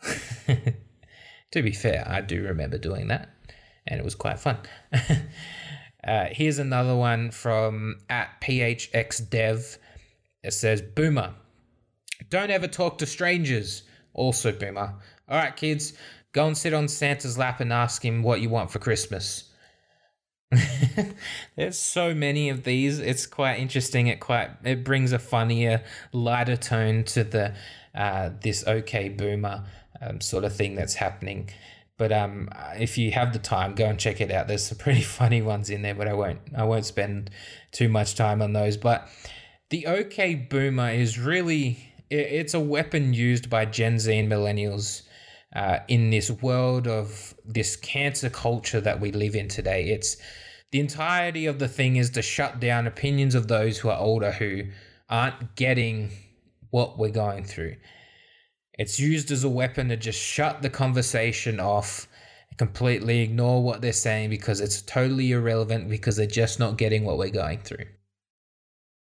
to 0.46 1.62
be 1.62 1.72
fair, 1.72 2.04
I 2.08 2.20
do 2.20 2.42
remember 2.42 2.78
doing 2.78 3.08
that 3.08 3.28
and 3.92 4.00
it 4.00 4.04
was 4.04 4.14
quite 4.14 4.40
fun. 4.40 4.56
uh, 6.04 6.26
here's 6.30 6.58
another 6.58 6.96
one 6.96 7.30
from 7.30 7.96
at 8.08 8.40
phxdev. 8.40 9.76
It 10.42 10.52
says, 10.54 10.80
Boomer, 10.80 11.34
don't 12.30 12.50
ever 12.50 12.66
talk 12.66 12.98
to 12.98 13.06
strangers. 13.06 13.82
Also, 14.14 14.50
Boomer. 14.50 14.94
All 15.28 15.36
right, 15.38 15.54
kids, 15.54 15.92
go 16.32 16.46
and 16.46 16.56
sit 16.56 16.72
on 16.72 16.88
Santa's 16.88 17.36
lap 17.36 17.60
and 17.60 17.70
ask 17.70 18.02
him 18.02 18.22
what 18.22 18.40
you 18.40 18.48
want 18.48 18.70
for 18.70 18.78
Christmas. 18.78 19.50
There's 21.56 21.78
so 21.78 22.14
many 22.14 22.48
of 22.48 22.64
these. 22.64 22.98
It's 22.98 23.26
quite 23.26 23.58
interesting. 23.58 24.06
It 24.06 24.20
quite 24.20 24.50
it 24.64 24.84
brings 24.84 25.12
a 25.12 25.18
funnier, 25.18 25.82
lighter 26.12 26.56
tone 26.56 27.04
to 27.04 27.24
the 27.24 27.54
uh, 27.94 28.30
this 28.40 28.66
okay 28.66 29.10
boomer 29.10 29.64
um, 30.00 30.20
sort 30.22 30.44
of 30.44 30.56
thing 30.56 30.76
that's 30.76 30.94
happening. 30.94 31.50
But 32.02 32.10
um, 32.10 32.48
if 32.76 32.98
you 32.98 33.12
have 33.12 33.32
the 33.32 33.38
time, 33.38 33.76
go 33.76 33.84
and 33.84 33.96
check 33.96 34.20
it 34.20 34.32
out. 34.32 34.48
There's 34.48 34.66
some 34.66 34.76
pretty 34.76 35.02
funny 35.20 35.40
ones 35.40 35.70
in 35.70 35.82
there, 35.82 35.94
but 35.94 36.08
I 36.08 36.14
won't 36.14 36.40
I 36.52 36.64
won't 36.64 36.84
spend 36.84 37.30
too 37.70 37.88
much 37.88 38.16
time 38.16 38.42
on 38.42 38.54
those. 38.54 38.76
But 38.76 39.08
the 39.70 39.86
OK 39.86 40.34
Boomer 40.34 40.90
is 40.90 41.16
really 41.16 41.78
it's 42.10 42.54
a 42.54 42.58
weapon 42.58 43.14
used 43.14 43.48
by 43.48 43.66
Gen 43.66 44.00
Z 44.00 44.18
and 44.18 44.28
millennials 44.28 45.02
uh, 45.54 45.78
in 45.86 46.10
this 46.10 46.28
world 46.28 46.88
of 46.88 47.34
this 47.44 47.76
cancel 47.76 48.30
culture 48.30 48.80
that 48.80 48.98
we 48.98 49.12
live 49.12 49.36
in 49.36 49.46
today. 49.46 49.90
It's 49.90 50.16
the 50.72 50.80
entirety 50.80 51.46
of 51.46 51.60
the 51.60 51.68
thing 51.68 51.94
is 51.94 52.10
to 52.10 52.22
shut 52.22 52.58
down 52.58 52.88
opinions 52.88 53.36
of 53.36 53.46
those 53.46 53.78
who 53.78 53.90
are 53.90 53.98
older 54.00 54.32
who 54.32 54.64
aren't 55.08 55.54
getting 55.54 56.10
what 56.70 56.98
we're 56.98 57.10
going 57.10 57.44
through. 57.44 57.76
It's 58.78 58.98
used 58.98 59.30
as 59.30 59.44
a 59.44 59.48
weapon 59.48 59.88
to 59.88 59.96
just 59.96 60.18
shut 60.18 60.62
the 60.62 60.70
conversation 60.70 61.60
off, 61.60 62.08
completely 62.56 63.20
ignore 63.20 63.62
what 63.62 63.80
they're 63.80 63.92
saying 63.92 64.30
because 64.30 64.60
it's 64.60 64.82
totally 64.82 65.32
irrelevant 65.32 65.88
because 65.88 66.16
they're 66.16 66.26
just 66.26 66.58
not 66.58 66.78
getting 66.78 67.04
what 67.04 67.18
we're 67.18 67.30
going 67.30 67.60
through. 67.60 67.86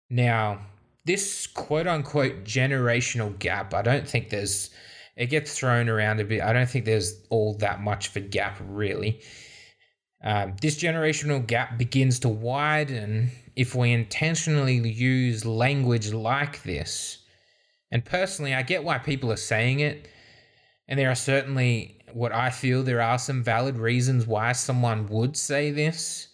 Now, 0.09 0.59
this 1.05 1.47
quote 1.47 1.87
unquote 1.87 2.43
generational 2.43 3.37
gap, 3.39 3.73
I 3.73 3.81
don't 3.81 4.07
think 4.07 4.29
there's, 4.29 4.71
it 5.15 5.27
gets 5.27 5.57
thrown 5.57 5.89
around 5.89 6.19
a 6.19 6.25
bit. 6.25 6.41
I 6.41 6.53
don't 6.53 6.69
think 6.69 6.85
there's 6.85 7.21
all 7.29 7.55
that 7.57 7.81
much 7.81 8.09
of 8.09 8.15
a 8.17 8.21
gap 8.21 8.57
really. 8.67 9.21
Um, 10.23 10.55
this 10.61 10.81
generational 10.81 11.45
gap 11.45 11.77
begins 11.77 12.19
to 12.19 12.29
widen 12.29 13.29
if 13.55 13.75
we 13.75 13.91
intentionally 13.91 14.77
use 14.89 15.45
language 15.45 16.11
like 16.11 16.63
this. 16.63 17.19
And 17.95 18.03
personally, 18.03 18.53
I 18.53 18.61
get 18.61 18.83
why 18.83 18.97
people 18.97 19.31
are 19.31 19.37
saying 19.37 19.79
it. 19.79 20.09
And 20.89 20.99
there 20.99 21.09
are 21.09 21.15
certainly 21.15 22.01
what 22.11 22.33
I 22.33 22.49
feel 22.49 22.83
there 22.83 23.01
are 23.01 23.17
some 23.17 23.41
valid 23.41 23.77
reasons 23.77 24.27
why 24.27 24.51
someone 24.51 25.07
would 25.07 25.37
say 25.37 25.71
this. 25.71 26.27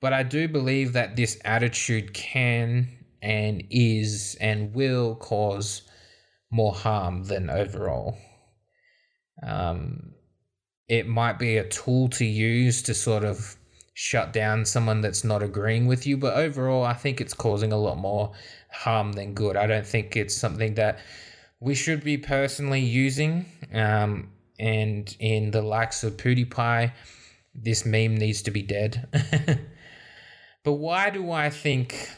But 0.00 0.12
I 0.12 0.22
do 0.22 0.46
believe 0.46 0.92
that 0.92 1.16
this 1.16 1.40
attitude 1.44 2.14
can 2.14 2.86
and 3.20 3.64
is 3.68 4.36
and 4.40 4.72
will 4.76 5.16
cause 5.16 5.82
more 6.52 6.72
harm 6.72 7.24
than 7.24 7.50
overall. 7.50 8.16
Um, 9.42 10.12
it 10.86 11.08
might 11.08 11.40
be 11.40 11.56
a 11.56 11.68
tool 11.68 12.06
to 12.10 12.24
use 12.24 12.80
to 12.82 12.94
sort 12.94 13.24
of 13.24 13.55
shut 13.98 14.30
down 14.30 14.62
someone 14.62 15.00
that's 15.00 15.24
not 15.24 15.42
agreeing 15.42 15.86
with 15.86 16.06
you, 16.06 16.18
but 16.18 16.36
overall, 16.36 16.84
I 16.84 16.92
think 16.92 17.18
it's 17.18 17.32
causing 17.32 17.72
a 17.72 17.78
lot 17.78 17.96
more 17.96 18.30
harm 18.70 19.12
than 19.14 19.32
good. 19.32 19.56
I 19.56 19.66
don't 19.66 19.86
think 19.86 20.16
it's 20.16 20.36
something 20.36 20.74
that 20.74 20.98
we 21.60 21.74
should 21.74 22.04
be 22.04 22.18
personally 22.18 22.80
using. 22.80 23.46
Um, 23.72 24.32
and 24.58 25.16
in 25.18 25.50
the 25.50 25.62
likes 25.62 26.04
of 26.04 26.18
PewDiePie, 26.18 26.92
this 27.54 27.86
meme 27.86 28.18
needs 28.18 28.42
to 28.42 28.50
be 28.50 28.60
dead. 28.60 29.08
but 30.62 30.74
why 30.74 31.08
do 31.08 31.30
I 31.30 31.48
think 31.48 32.10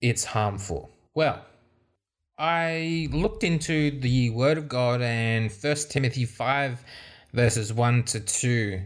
it's 0.00 0.24
harmful? 0.24 0.88
Well, 1.16 1.44
I 2.38 3.08
looked 3.10 3.42
into 3.42 3.98
the 3.98 4.30
Word 4.30 4.56
of 4.56 4.68
God 4.68 5.02
and 5.02 5.50
First 5.50 5.90
Timothy 5.90 6.26
5 6.26 6.84
verses 7.32 7.72
1 7.72 8.04
to 8.04 8.20
2. 8.20 8.82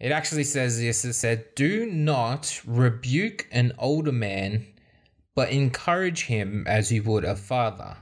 It 0.00 0.12
actually 0.12 0.44
says 0.44 0.78
this 0.78 1.04
it 1.04 1.12
said, 1.12 1.54
Do 1.54 1.84
not 1.84 2.62
rebuke 2.66 3.46
an 3.52 3.72
older 3.78 4.12
man, 4.12 4.66
but 5.34 5.50
encourage 5.50 6.24
him 6.24 6.64
as 6.66 6.90
you 6.90 7.02
would 7.02 7.24
a 7.24 7.36
father. 7.36 7.98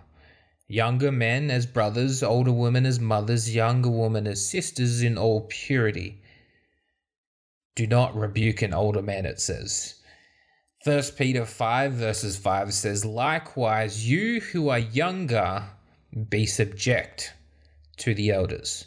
Younger 0.69 1.11
men 1.11 1.51
as 1.51 1.67
brothers, 1.67 2.23
older 2.23 2.53
women 2.53 2.87
as 2.87 3.01
mothers, 3.01 3.53
younger 3.53 3.91
women 3.91 4.29
as 4.29 4.49
sisters 4.49 5.03
in 5.03 5.19
all 5.19 5.47
purity. 5.49 6.23
Do 7.75 7.87
not 7.87 8.15
rebuke 8.15 8.63
an 8.63 8.75
older 8.75 9.03
man, 9.03 9.27
it 9.27 9.41
says. 9.41 9.95
First 10.85 11.19
Peter 11.19 11.45
5 11.45 11.93
verses 11.93 12.37
5 12.37 12.73
says, 12.75 13.05
Likewise, 13.05 14.09
you 14.09 14.41
who 14.41 14.69
are 14.69 14.79
younger, 14.79 15.65
be 16.29 16.47
subject 16.47 17.35
to 17.97 18.15
the 18.15 18.31
elders. 18.31 18.87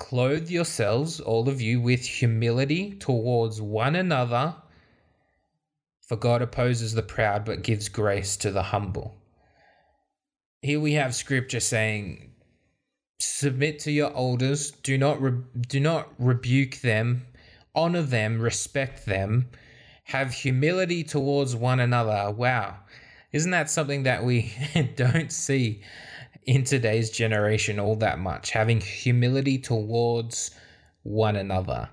Clothe 0.00 0.48
yourselves, 0.48 1.20
all 1.20 1.46
of 1.46 1.60
you, 1.60 1.78
with 1.78 2.00
humility 2.00 2.94
towards 2.94 3.60
one 3.60 3.94
another, 3.94 4.56
for 6.00 6.16
God 6.16 6.40
opposes 6.40 6.94
the 6.94 7.02
proud 7.02 7.44
but 7.44 7.62
gives 7.62 7.90
grace 7.90 8.38
to 8.38 8.50
the 8.50 8.62
humble. 8.62 9.14
Here 10.62 10.80
we 10.80 10.94
have 10.94 11.14
scripture 11.14 11.60
saying, 11.60 12.32
submit 13.18 13.78
to 13.80 13.92
your 13.92 14.10
elders, 14.16 14.70
do 14.70 14.96
not 14.96 15.20
re- 15.20 15.44
do 15.68 15.78
not 15.78 16.08
rebuke 16.18 16.76
them, 16.76 17.26
honor 17.74 18.02
them, 18.02 18.40
respect 18.40 19.04
them, 19.04 19.50
have 20.04 20.32
humility 20.32 21.04
towards 21.04 21.54
one 21.54 21.78
another. 21.78 22.30
Wow. 22.30 22.78
Isn't 23.32 23.50
that 23.50 23.68
something 23.68 24.04
that 24.04 24.24
we 24.24 24.50
don't 24.96 25.30
see 25.30 25.82
in 26.46 26.64
today's 26.64 27.10
generation 27.10 27.78
all 27.78 27.96
that 27.96 28.18
much, 28.18 28.50
having 28.50 28.80
humility 28.80 29.58
towards 29.58 30.50
one 31.02 31.36
another. 31.36 31.88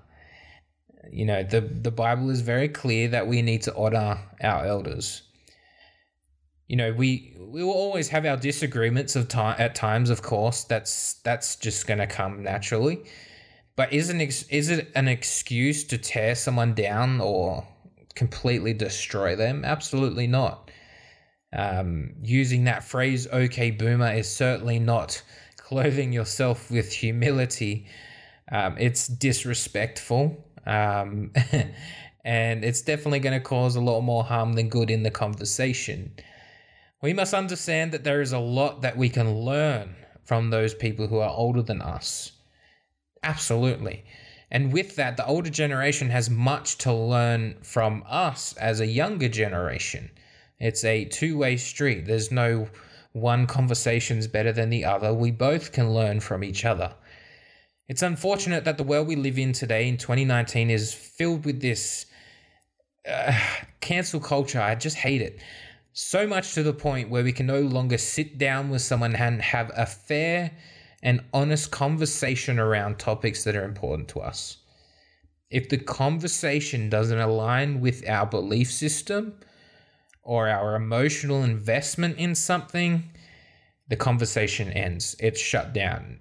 You 1.10 1.24
know, 1.24 1.42
the, 1.42 1.60
the 1.60 1.90
Bible 1.90 2.30
is 2.30 2.40
very 2.40 2.68
clear 2.68 3.08
that 3.08 3.26
we 3.26 3.42
need 3.42 3.62
to 3.62 3.76
honor 3.76 4.18
our 4.42 4.64
elders. 4.64 5.22
You 6.66 6.76
know, 6.76 6.92
we 6.92 7.34
we 7.38 7.62
will 7.62 7.72
always 7.72 8.08
have 8.08 8.26
our 8.26 8.36
disagreements 8.36 9.16
of 9.16 9.28
time 9.28 9.56
at 9.58 9.74
times, 9.74 10.10
of 10.10 10.20
course. 10.20 10.64
That's 10.64 11.14
that's 11.24 11.56
just 11.56 11.86
going 11.86 11.98
to 11.98 12.06
come 12.06 12.42
naturally. 12.42 13.04
But 13.74 13.92
is 13.92 14.10
an 14.10 14.20
ex- 14.20 14.46
is 14.50 14.68
it 14.68 14.90
an 14.94 15.08
excuse 15.08 15.84
to 15.84 15.96
tear 15.96 16.34
someone 16.34 16.74
down 16.74 17.22
or 17.22 17.66
completely 18.14 18.74
destroy 18.74 19.34
them? 19.34 19.64
Absolutely 19.64 20.26
not 20.26 20.67
um, 21.52 22.14
using 22.22 22.64
that 22.64 22.84
phrase 22.84 23.26
okay 23.26 23.70
boomer 23.70 24.12
is 24.12 24.30
certainly 24.30 24.78
not 24.78 25.22
clothing 25.56 26.12
yourself 26.12 26.70
with 26.70 26.92
humility. 26.92 27.86
Um, 28.50 28.76
it's 28.78 29.06
disrespectful. 29.06 30.44
Um, 30.66 31.32
and 32.24 32.64
it's 32.64 32.82
definitely 32.82 33.20
going 33.20 33.38
to 33.38 33.44
cause 33.44 33.76
a 33.76 33.80
lot 33.80 34.00
more 34.00 34.24
harm 34.24 34.54
than 34.54 34.68
good 34.68 34.90
in 34.90 35.02
the 35.02 35.10
conversation. 35.10 36.12
We 37.02 37.12
must 37.12 37.34
understand 37.34 37.92
that 37.92 38.04
there 38.04 38.20
is 38.20 38.32
a 38.32 38.38
lot 38.38 38.82
that 38.82 38.96
we 38.96 39.08
can 39.08 39.32
learn 39.40 39.94
from 40.24 40.50
those 40.50 40.74
people 40.74 41.06
who 41.06 41.18
are 41.18 41.30
older 41.30 41.62
than 41.62 41.80
us. 41.80 42.32
Absolutely. 43.22 44.04
And 44.50 44.72
with 44.72 44.96
that 44.96 45.16
the 45.16 45.26
older 45.26 45.50
generation 45.50 46.10
has 46.10 46.30
much 46.30 46.78
to 46.78 46.92
learn 46.92 47.56
from 47.62 48.04
us 48.06 48.54
as 48.56 48.80
a 48.80 48.86
younger 48.86 49.28
generation 49.28 50.10
it's 50.60 50.84
a 50.84 51.04
two 51.04 51.38
way 51.38 51.56
street. 51.56 52.06
There's 52.06 52.30
no 52.30 52.68
one 53.12 53.46
conversation's 53.46 54.26
better 54.26 54.52
than 54.52 54.70
the 54.70 54.84
other. 54.84 55.12
We 55.12 55.30
both 55.30 55.72
can 55.72 55.92
learn 55.92 56.20
from 56.20 56.44
each 56.44 56.64
other. 56.64 56.94
It's 57.88 58.02
unfortunate 58.02 58.64
that 58.64 58.76
the 58.76 58.84
world 58.84 59.08
we 59.08 59.16
live 59.16 59.38
in 59.38 59.52
today 59.52 59.88
in 59.88 59.96
2019 59.96 60.70
is 60.70 60.92
filled 60.92 61.44
with 61.44 61.60
this 61.60 62.06
uh, 63.08 63.38
cancel 63.80 64.20
culture. 64.20 64.60
I 64.60 64.74
just 64.74 64.96
hate 64.96 65.22
it. 65.22 65.40
So 65.92 66.26
much 66.26 66.54
to 66.54 66.62
the 66.62 66.74
point 66.74 67.08
where 67.08 67.24
we 67.24 67.32
can 67.32 67.46
no 67.46 67.60
longer 67.60 67.98
sit 67.98 68.36
down 68.38 68.68
with 68.68 68.82
someone 68.82 69.16
and 69.16 69.40
have 69.40 69.70
a 69.74 69.86
fair 69.86 70.52
and 71.02 71.24
honest 71.32 71.70
conversation 71.70 72.58
around 72.58 72.98
topics 72.98 73.44
that 73.44 73.56
are 73.56 73.64
important 73.64 74.08
to 74.08 74.20
us. 74.20 74.58
If 75.50 75.70
the 75.70 75.78
conversation 75.78 76.90
doesn't 76.90 77.18
align 77.18 77.80
with 77.80 78.06
our 78.08 78.26
belief 78.26 78.70
system, 78.70 79.34
or 80.22 80.48
our 80.48 80.74
emotional 80.74 81.42
investment 81.42 82.18
in 82.18 82.34
something, 82.34 83.04
the 83.88 83.96
conversation 83.96 84.72
ends. 84.72 85.16
It's 85.18 85.40
shut 85.40 85.72
down. 85.72 86.20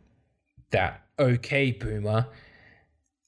That 0.71 1.01
okay, 1.19 1.71
boomer, 1.71 2.27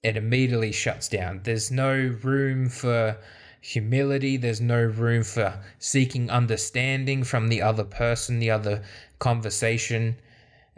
it 0.04 0.16
immediately 0.16 0.72
shuts 0.72 1.08
down. 1.08 1.42
There's 1.44 1.72
no 1.72 1.94
room 2.24 2.70
for 2.70 3.18
humility, 3.62 4.38
there's 4.38 4.62
no 4.62 4.82
room 4.82 5.24
for 5.24 5.62
seeking 5.80 6.30
understanding 6.30 7.24
from 7.24 7.50
the 7.50 7.62
other 7.62 7.84
person, 7.84 8.40
the 8.40 8.52
other 8.52 8.84
conversation. 9.20 10.16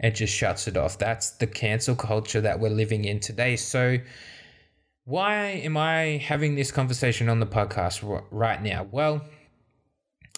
It 0.00 0.12
just 0.12 0.34
shuts 0.34 0.66
it 0.66 0.76
off. 0.76 0.98
That's 0.98 1.30
the 1.30 1.46
cancel 1.46 1.94
culture 1.94 2.40
that 2.40 2.58
we're 2.58 2.70
living 2.70 3.04
in 3.04 3.20
today. 3.20 3.54
So, 3.54 3.98
why 5.04 5.46
am 5.64 5.76
I 5.76 6.22
having 6.24 6.54
this 6.54 6.72
conversation 6.72 7.28
on 7.28 7.40
the 7.40 7.46
podcast 7.46 8.24
right 8.30 8.62
now? 8.62 8.86
Well, 8.90 9.24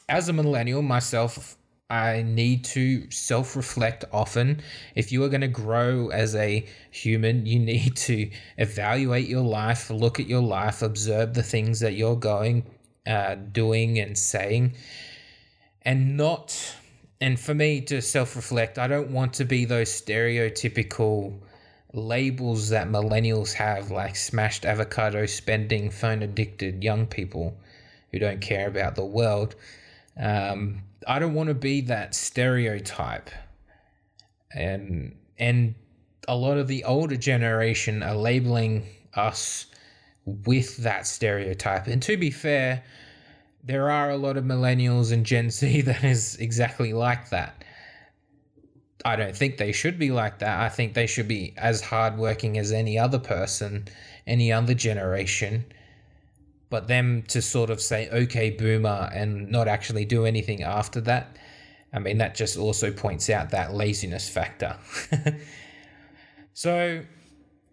as 0.09 0.29
a 0.29 0.33
millennial 0.33 0.83
myself, 0.83 1.57
I 1.91 2.23
need 2.23 2.65
to 2.67 3.11
self 3.11 3.57
reflect 3.57 4.05
often. 4.13 4.63
If 4.95 5.13
you 5.13 5.23
are 5.25 5.29
going 5.29 5.43
to 5.43 5.49
grow 5.49 6.09
as 6.09 6.35
a 6.35 6.67
human, 6.91 7.47
you 7.47 7.59
need 7.59 7.97
to 7.97 8.31
evaluate 8.59 9.29
your 9.29 9.43
life, 9.43 9.91
look 9.91 10.19
at 10.19 10.27
your 10.27 10.43
life, 10.43 10.83
observe 10.83 11.35
the 11.35 11.43
things 11.43 11.81
that 11.81 11.95
you're 11.95 12.17
going, 12.17 12.65
uh, 13.07 13.37
doing, 13.37 13.99
and 13.99 14.17
saying, 14.17 14.75
and 15.83 16.17
not. 16.17 16.77
And 17.21 17.39
for 17.39 17.55
me 17.55 17.81
to 17.83 18.03
self 18.03 18.37
reflect, 18.37 18.79
I 18.79 18.89
don't 18.89 19.11
want 19.11 19.35
to 19.35 19.45
be 19.45 19.65
those 19.65 19.89
stereotypical 19.89 21.39
labels 21.93 22.71
that 22.71 22.89
millennials 22.89 23.53
have, 23.55 23.91
like 23.91 24.17
smashed 24.17 24.65
avocado 24.65 25.27
spending, 25.27 25.91
phone 25.91 26.23
addicted 26.23 26.83
young 26.83 27.07
people 27.07 27.57
who 28.11 28.19
don't 28.19 28.41
care 28.41 28.67
about 28.67 28.97
the 28.97 29.05
world. 29.05 29.55
Um, 30.21 30.83
I 31.07 31.19
don't 31.19 31.35
want 31.35 31.49
to 31.49 31.55
be 31.55 31.81
that 31.83 32.15
stereotype. 32.15 33.31
And 34.53 35.17
and 35.39 35.75
a 36.29 36.37
lot 36.37 36.59
of 36.59 36.69
the 36.69 36.85
older 36.85 37.17
generation 37.17 38.03
are 38.03 38.15
labeling 38.15 38.87
us 39.15 39.67
with 40.25 40.79
that 40.79 41.07
stereotype. 41.07 41.87
And 41.87 42.03
to 42.03 42.17
be 42.17 42.31
fair, 42.31 42.83
there 43.63 43.91
are 43.91 44.11
a 44.11 44.17
lot 44.17 44.37
of 44.37 44.45
millennials 44.45 45.13
and 45.13 45.25
Gen 45.25 45.51
Z 45.51 45.81
that 45.83 46.05
is 46.05 46.37
exactly 46.37 46.93
like 46.93 47.31
that. 47.31 47.65
I 49.05 49.17
don't 49.17 49.37
think 49.37 49.59
they 49.59 49.73
should 49.73 49.99
be 49.99 50.11
like 50.11 50.39
that. 50.39 50.61
I 50.61 50.71
think 50.71 50.95
they 50.95 51.07
should 51.07 51.29
be 51.29 51.53
as 51.59 51.83
hardworking 51.83 52.57
as 52.57 52.73
any 52.73 52.99
other 52.99 53.19
person, 53.19 53.87
any 54.27 54.51
other 54.51 54.73
generation. 54.73 55.67
But 56.75 56.89
them 56.89 57.23
to 57.29 57.41
sort 57.41 57.71
of 57.71 57.81
say, 57.81 58.09
okay, 58.11 58.51
boomer, 58.51 59.09
and 59.15 59.49
not 59.49 59.69
actually 59.69 60.05
do 60.05 60.27
anything 60.27 60.65
after 60.65 61.01
that, 61.03 61.37
I 61.93 62.01
mean, 62.01 62.19
that 62.19 62.35
just 62.35 62.59
also 62.59 62.91
points 62.91 63.31
out 63.31 63.51
that 63.51 63.75
laziness 63.75 64.29
factor. 64.29 64.77
so, 66.53 67.05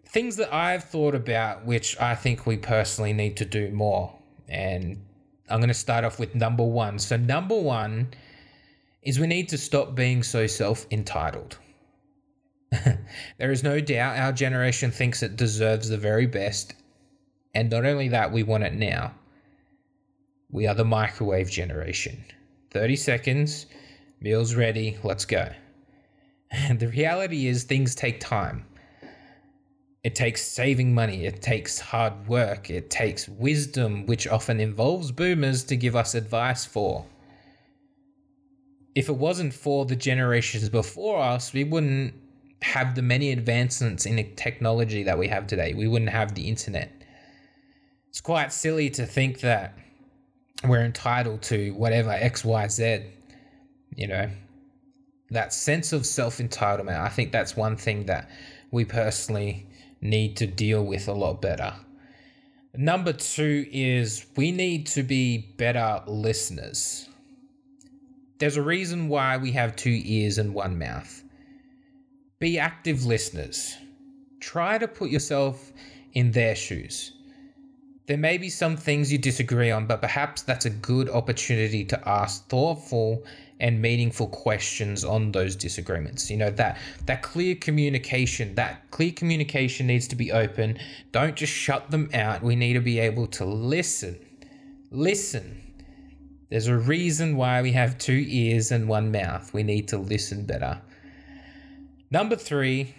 things 0.06 0.36
that 0.36 0.54
I've 0.54 0.84
thought 0.84 1.16
about, 1.16 1.66
which 1.66 2.00
I 2.00 2.14
think 2.14 2.46
we 2.46 2.56
personally 2.56 3.12
need 3.12 3.36
to 3.38 3.44
do 3.44 3.72
more. 3.72 4.16
And 4.48 5.04
I'm 5.50 5.58
going 5.58 5.66
to 5.66 5.74
start 5.74 6.04
off 6.04 6.20
with 6.20 6.36
number 6.36 6.62
one. 6.62 7.00
So, 7.00 7.16
number 7.16 7.58
one 7.58 8.06
is 9.02 9.18
we 9.18 9.26
need 9.26 9.48
to 9.48 9.58
stop 9.58 9.96
being 9.96 10.22
so 10.22 10.46
self 10.46 10.86
entitled. 10.92 11.58
there 13.38 13.50
is 13.50 13.64
no 13.64 13.80
doubt 13.80 14.16
our 14.16 14.30
generation 14.30 14.92
thinks 14.92 15.24
it 15.24 15.34
deserves 15.34 15.88
the 15.88 15.98
very 15.98 16.26
best. 16.26 16.74
And 17.54 17.70
not 17.70 17.84
only 17.84 18.08
that, 18.08 18.32
we 18.32 18.42
want 18.42 18.64
it 18.64 18.74
now. 18.74 19.14
We 20.50 20.66
are 20.66 20.74
the 20.74 20.84
microwave 20.84 21.50
generation. 21.50 22.24
30 22.70 22.96
seconds, 22.96 23.66
meal's 24.20 24.54
ready, 24.54 24.96
let's 25.02 25.24
go. 25.24 25.50
And 26.50 26.78
the 26.80 26.88
reality 26.88 27.46
is, 27.46 27.64
things 27.64 27.94
take 27.94 28.20
time. 28.20 28.66
It 30.02 30.14
takes 30.14 30.42
saving 30.42 30.94
money, 30.94 31.26
it 31.26 31.42
takes 31.42 31.78
hard 31.78 32.26
work, 32.26 32.70
it 32.70 32.90
takes 32.90 33.28
wisdom, 33.28 34.04
which 34.06 34.26
often 34.26 34.58
involves 34.58 35.12
boomers 35.12 35.62
to 35.64 35.76
give 35.76 35.94
us 35.94 36.14
advice 36.14 36.64
for. 36.64 37.06
If 38.94 39.08
it 39.08 39.16
wasn't 39.16 39.54
for 39.54 39.86
the 39.86 39.94
generations 39.94 40.68
before 40.68 41.22
us, 41.22 41.52
we 41.52 41.64
wouldn't 41.64 42.14
have 42.62 42.94
the 42.94 43.02
many 43.02 43.30
advancements 43.30 44.06
in 44.06 44.34
technology 44.34 45.02
that 45.04 45.18
we 45.18 45.28
have 45.28 45.46
today. 45.46 45.72
We 45.72 45.88
wouldn't 45.88 46.10
have 46.10 46.34
the 46.34 46.48
internet. 46.48 47.01
It's 48.12 48.20
quite 48.20 48.52
silly 48.52 48.90
to 48.90 49.06
think 49.06 49.40
that 49.40 49.72
we're 50.68 50.84
entitled 50.84 51.40
to 51.44 51.70
whatever 51.70 52.10
XYZ, 52.10 53.06
you 53.96 54.06
know. 54.06 54.28
That 55.30 55.54
sense 55.54 55.94
of 55.94 56.04
self 56.04 56.36
entitlement, 56.36 57.00
I 57.00 57.08
think 57.08 57.32
that's 57.32 57.56
one 57.56 57.74
thing 57.74 58.04
that 58.06 58.28
we 58.70 58.84
personally 58.84 59.66
need 60.02 60.36
to 60.36 60.46
deal 60.46 60.84
with 60.84 61.08
a 61.08 61.14
lot 61.14 61.40
better. 61.40 61.72
Number 62.74 63.14
two 63.14 63.66
is 63.72 64.26
we 64.36 64.52
need 64.52 64.88
to 64.88 65.02
be 65.02 65.54
better 65.56 66.02
listeners. 66.06 67.08
There's 68.40 68.58
a 68.58 68.62
reason 68.62 69.08
why 69.08 69.38
we 69.38 69.52
have 69.52 69.74
two 69.74 70.02
ears 70.04 70.36
and 70.36 70.52
one 70.52 70.78
mouth. 70.78 71.24
Be 72.40 72.58
active 72.58 73.06
listeners. 73.06 73.74
Try 74.38 74.76
to 74.76 74.86
put 74.86 75.08
yourself 75.08 75.72
in 76.12 76.32
their 76.32 76.54
shoes. 76.54 77.14
There 78.06 78.16
may 78.16 78.36
be 78.36 78.48
some 78.48 78.76
things 78.76 79.12
you 79.12 79.18
disagree 79.18 79.70
on, 79.70 79.86
but 79.86 80.00
perhaps 80.00 80.42
that's 80.42 80.66
a 80.66 80.70
good 80.70 81.08
opportunity 81.08 81.84
to 81.84 82.08
ask 82.08 82.48
thoughtful 82.48 83.24
and 83.60 83.80
meaningful 83.80 84.26
questions 84.26 85.04
on 85.04 85.30
those 85.30 85.54
disagreements. 85.54 86.28
You 86.28 86.36
know, 86.36 86.50
that 86.50 86.78
that 87.06 87.22
clear 87.22 87.54
communication, 87.54 88.56
that 88.56 88.90
clear 88.90 89.12
communication 89.12 89.86
needs 89.86 90.08
to 90.08 90.16
be 90.16 90.32
open. 90.32 90.78
Don't 91.12 91.36
just 91.36 91.52
shut 91.52 91.90
them 91.92 92.10
out. 92.12 92.42
We 92.42 92.56
need 92.56 92.72
to 92.72 92.80
be 92.80 92.98
able 92.98 93.28
to 93.28 93.44
listen. 93.44 94.18
Listen. 94.90 95.60
There's 96.50 96.66
a 96.66 96.76
reason 96.76 97.36
why 97.36 97.62
we 97.62 97.72
have 97.72 97.96
two 97.96 98.24
ears 98.26 98.72
and 98.72 98.88
one 98.88 99.10
mouth. 99.12 99.54
We 99.54 99.62
need 99.62 99.88
to 99.88 99.96
listen 99.96 100.44
better. 100.44 100.82
Number 102.10 102.36
3, 102.36 102.94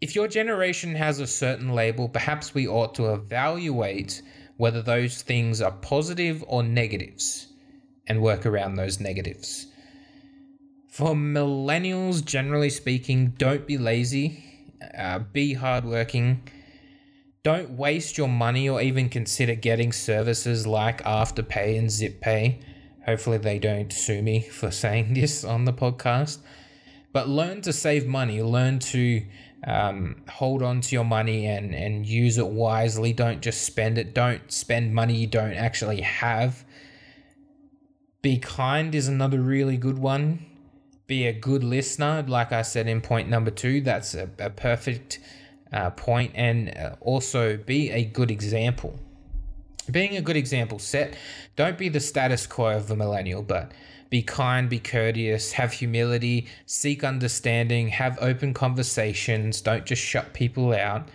if 0.00 0.14
your 0.14 0.28
generation 0.28 0.94
has 0.94 1.20
a 1.20 1.26
certain 1.26 1.72
label, 1.72 2.08
perhaps 2.08 2.54
we 2.54 2.68
ought 2.68 2.94
to 2.96 3.12
evaluate 3.12 4.22
whether 4.56 4.82
those 4.82 5.22
things 5.22 5.60
are 5.60 5.72
positive 5.72 6.44
or 6.46 6.62
negatives 6.62 7.48
and 8.06 8.22
work 8.22 8.46
around 8.46 8.74
those 8.74 9.00
negatives. 9.00 9.66
For 10.88 11.14
millennials, 11.14 12.24
generally 12.24 12.70
speaking, 12.70 13.34
don't 13.36 13.66
be 13.66 13.76
lazy, 13.76 14.42
uh, 14.96 15.18
be 15.18 15.54
hardworking. 15.54 16.48
Don't 17.42 17.70
waste 17.70 18.18
your 18.18 18.28
money 18.28 18.68
or 18.68 18.80
even 18.80 19.08
consider 19.08 19.54
getting 19.54 19.92
services 19.92 20.66
like 20.66 21.02
Afterpay 21.04 21.78
and 21.78 21.88
ZipPay. 21.88 22.62
Hopefully, 23.04 23.38
they 23.38 23.58
don't 23.58 23.92
sue 23.92 24.22
me 24.22 24.40
for 24.40 24.70
saying 24.82 25.14
this 25.14 25.44
on 25.44 25.64
the 25.64 25.72
podcast. 25.72 26.38
But 27.12 27.28
learn 27.28 27.62
to 27.62 27.72
save 27.72 28.06
money, 28.06 28.42
learn 28.42 28.78
to 28.78 29.24
um, 29.66 30.22
hold 30.28 30.62
on 30.62 30.80
to 30.80 30.94
your 30.94 31.04
money 31.04 31.46
and, 31.46 31.74
and 31.74 32.06
use 32.06 32.38
it 32.38 32.46
wisely. 32.46 33.12
Don't 33.12 33.42
just 33.42 33.62
spend 33.62 33.98
it. 33.98 34.14
Don't 34.14 34.50
spend 34.50 34.94
money 34.94 35.16
you 35.16 35.26
don't 35.26 35.54
actually 35.54 36.00
have. 36.00 36.64
Be 38.22 38.38
kind 38.38 38.94
is 38.94 39.08
another 39.08 39.40
really 39.40 39.76
good 39.76 39.98
one 39.98 40.46
be 41.06 41.26
a 41.26 41.32
good 41.32 41.62
listener, 41.62 42.24
like 42.26 42.52
I 42.52 42.62
said 42.62 42.88
in 42.88 43.00
point 43.00 43.28
number 43.28 43.50
two. 43.50 43.80
That's 43.80 44.14
a, 44.14 44.28
a 44.38 44.50
perfect 44.50 45.20
uh, 45.72 45.90
point, 45.90 46.32
and 46.34 46.76
uh, 46.76 46.96
also 47.00 47.56
be 47.56 47.90
a 47.90 48.04
good 48.04 48.30
example. 48.30 48.98
Being 49.90 50.16
a 50.16 50.20
good 50.20 50.36
example 50.36 50.78
set, 50.80 51.14
don't 51.54 51.78
be 51.78 51.88
the 51.88 52.00
status 52.00 52.46
quo 52.46 52.76
of 52.76 52.88
the 52.88 52.96
millennial, 52.96 53.42
but 53.42 53.70
be 54.08 54.22
kind, 54.22 54.68
be 54.68 54.78
courteous, 54.78 55.52
have 55.52 55.72
humility, 55.72 56.46
seek 56.64 57.02
understanding, 57.02 57.88
have 57.88 58.18
open 58.20 58.54
conversations, 58.54 59.60
don't 59.60 59.84
just 59.84 60.02
shut 60.02 60.32
people 60.32 60.72
out. 60.72 61.08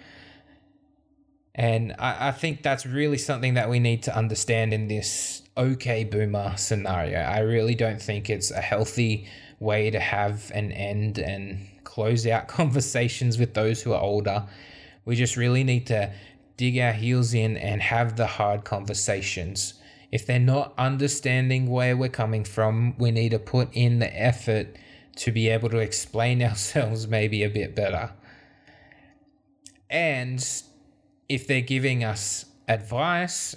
And 1.56 1.94
I, 2.00 2.30
I 2.30 2.32
think 2.32 2.64
that's 2.64 2.86
really 2.86 3.18
something 3.18 3.56
that 3.56 3.70
we 3.70 3.80
need 3.80 4.04
to 4.04 4.16
understand 4.16 4.74
in 4.74 4.88
this 4.88 5.42
okay 5.58 6.04
boomer 6.04 6.56
scenario. 6.58 7.20
I 7.20 7.40
really 7.40 7.76
don't 7.76 8.02
think 8.02 8.30
it's 8.30 8.52
a 8.52 8.62
healthy 8.62 9.28
way 9.60 9.92
to 9.92 10.00
have 10.00 10.52
an 10.54 10.72
end 10.72 11.20
and 11.20 11.68
close 11.84 12.26
out 12.26 12.48
conversations 12.48 13.38
with 13.38 13.54
those 13.54 13.82
who 13.82 13.94
are 13.94 14.02
older. 14.02 14.46
We 15.06 15.16
just 15.16 15.38
really 15.38 15.64
need 15.64 15.88
to 15.88 16.12
dig 16.58 16.78
our 16.78 16.94
heels 16.94 17.34
in 17.34 17.58
and 17.58 17.82
have 17.82 18.16
the 18.16 18.28
hard 18.28 18.64
conversations. 18.64 19.76
If 20.12 20.26
they're 20.26 20.40
not 20.40 20.74
understanding 20.78 21.68
where 21.70 21.96
we're 21.96 22.10
coming 22.10 22.44
from, 22.44 22.98
we 22.98 23.12
need 23.12 23.30
to 23.30 23.40
put 23.40 23.70
in 23.74 24.00
the 24.00 24.22
effort 24.22 24.76
to 25.18 25.32
be 25.32 25.50
able 25.50 25.70
to 25.70 25.78
explain 25.78 26.44
ourselves 26.44 27.08
maybe 27.08 27.44
a 27.44 27.50
bit 27.50 27.76
better. 27.76 28.12
And 29.90 30.46
if 31.30 31.48
they're 31.48 31.62
giving 31.62 32.04
us 32.04 32.46
advice, 32.68 33.56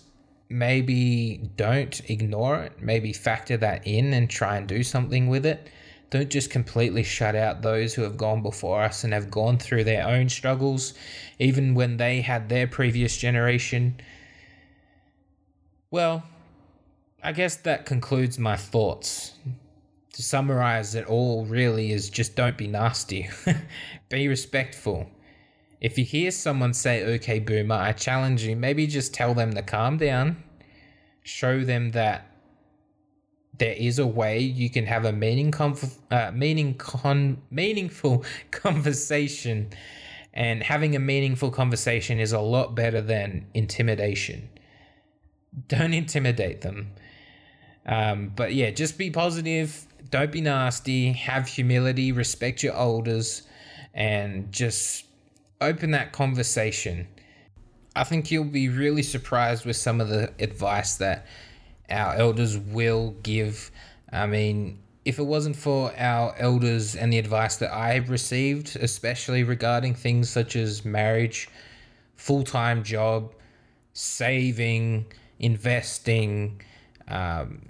maybe 0.49 1.51
don't 1.57 2.01
ignore 2.09 2.63
it. 2.63 2.81
Maybe 2.81 3.13
factor 3.13 3.57
that 3.57 3.87
in 3.87 4.13
and 4.13 4.29
try 4.29 4.57
and 4.57 4.67
do 4.67 4.83
something 4.83 5.29
with 5.29 5.47
it. 5.47 5.69
Don't 6.11 6.31
just 6.31 6.51
completely 6.51 7.03
shut 7.03 7.35
out 7.35 7.63
those 7.63 7.95
who 7.95 8.03
have 8.03 8.17
gone 8.17 8.43
before 8.43 8.83
us 8.83 9.03
and 9.03 9.13
have 9.13 9.31
gone 9.31 9.59
through 9.59 9.85
their 9.85 10.07
own 10.07 10.29
struggles, 10.29 10.95
even 11.41 11.75
when 11.75 11.97
they 11.97 12.21
had 12.21 12.49
their 12.49 12.69
previous 12.69 13.17
generation. 13.17 14.01
Well, 15.91 16.25
I 17.25 17.33
guess 17.33 17.57
that 17.57 17.87
concludes 17.87 18.39
my 18.39 18.55
thoughts. 18.55 19.33
To 20.13 20.23
summarize 20.23 20.95
it 20.95 21.07
all, 21.07 21.47
really, 21.47 21.91
is 21.91 22.11
just 22.11 22.37
don't 22.37 22.59
be 22.59 22.67
nasty. 22.67 23.31
be 24.11 24.29
respectful. 24.29 25.09
If 25.81 25.97
you 25.97 26.05
hear 26.05 26.31
someone 26.31 26.75
say, 26.75 27.03
okay, 27.15 27.39
boomer, 27.39 27.77
I 27.77 27.93
challenge 27.93 28.43
you, 28.43 28.57
maybe 28.57 28.87
just 28.87 29.15
tell 29.15 29.33
them 29.33 29.55
to 29.55 29.63
calm 29.63 29.97
down. 29.97 30.45
Show 31.23 31.65
them 31.65 31.93
that 31.93 32.27
there 33.59 33.73
is 33.73 33.99
a 33.99 34.07
way 34.07 34.41
you 34.41 34.69
can 34.69 34.85
have 34.85 35.07
a 35.07 35.13
meaning 35.13 35.51
conf- 35.51 35.99
uh, 36.11 36.31
meaning 36.35 36.75
con- 36.75 37.41
meaningful 37.51 38.23
conversation 38.51 39.71
and 40.35 40.63
having 40.63 40.95
a 40.95 40.99
meaningful 40.99 41.51
conversation 41.51 42.19
is 42.19 42.33
a 42.33 42.41
lot 42.41 42.75
better 42.75 43.01
than 43.01 43.47
intimidation 43.55 44.49
don't 45.69 45.95
intimidate 45.95 46.63
them 46.63 46.91
um, 47.87 48.33
but 48.35 48.55
yeah 48.55 48.71
just 48.71 48.99
be 48.99 49.11
positive. 49.11 49.87
Don't 50.11 50.31
be 50.31 50.41
nasty. 50.41 51.13
Have 51.13 51.49
humility. 51.49 52.13
Respect 52.13 52.63
your 52.63 52.75
elders. 52.75 53.43
And 53.95 54.53
just 54.53 55.07
open 55.61 55.93
that 55.93 56.13
conversation. 56.13 57.09
I 57.97 58.05
think 58.05 58.31
you'll 58.31 58.45
be 58.45 58.69
really 58.69 59.03
surprised 59.03 59.65
with 59.65 59.77
some 59.77 60.01
of 60.01 60.09
the 60.09 60.33
advice 60.39 60.97
that 60.97 61.27
our 61.91 62.15
elders 62.15 62.59
will 62.59 63.17
give. 63.23 63.71
I 64.13 64.27
mean, 64.27 64.81
if 65.05 65.19
it 65.19 65.25
wasn't 65.25 65.57
for 65.57 65.93
our 65.97 66.35
elders 66.39 66.97
and 66.97 67.13
the 67.13 67.19
advice 67.19 67.57
that 67.57 67.73
I've 67.73 68.11
received, 68.11 68.77
especially 68.77 69.45
regarding 69.45 69.95
things 69.95 70.31
such 70.31 70.57
as 70.57 70.85
marriage, 70.85 71.49
full 72.17 72.43
time 72.43 72.83
job, 72.83 73.33
saving, 73.93 75.07
investing, 75.39 76.63
um, 77.09 77.61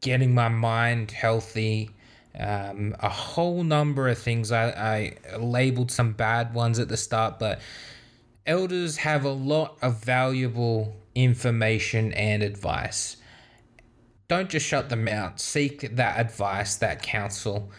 getting 0.00 0.34
my 0.34 0.48
mind 0.48 1.10
healthy, 1.10 1.90
um, 2.38 2.94
a 3.00 3.08
whole 3.08 3.62
number 3.64 4.08
of 4.08 4.18
things. 4.18 4.52
I, 4.52 4.68
I 5.30 5.36
labeled 5.38 5.90
some 5.90 6.12
bad 6.12 6.54
ones 6.54 6.78
at 6.78 6.88
the 6.88 6.96
start, 6.96 7.38
but 7.38 7.60
elders 8.46 8.98
have 8.98 9.24
a 9.24 9.30
lot 9.30 9.78
of 9.82 10.04
valuable 10.04 10.96
information 11.14 12.12
and 12.12 12.42
advice. 12.42 13.16
Don't 14.28 14.50
just 14.50 14.66
shut 14.66 14.88
them 14.88 15.08
out. 15.08 15.40
Seek 15.40 15.96
that 15.96 16.18
advice, 16.18 16.76
that 16.76 17.02
counsel, 17.02 17.70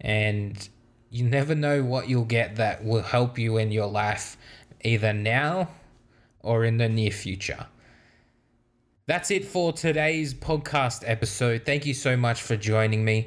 and 0.00 0.68
you 1.10 1.24
never 1.24 1.54
know 1.54 1.82
what 1.82 2.08
you'll 2.08 2.24
get 2.24 2.56
that 2.56 2.84
will 2.84 3.02
help 3.02 3.38
you 3.38 3.58
in 3.58 3.70
your 3.70 3.86
life, 3.86 4.36
either 4.82 5.12
now 5.12 5.68
or 6.40 6.64
in 6.64 6.78
the 6.78 6.88
near 6.88 7.10
future. 7.10 7.66
That's 9.10 9.32
it 9.32 9.44
for 9.44 9.72
today's 9.72 10.32
podcast 10.32 11.02
episode. 11.04 11.62
Thank 11.66 11.84
you 11.84 11.94
so 11.94 12.16
much 12.16 12.42
for 12.42 12.56
joining 12.56 13.04
me. 13.04 13.26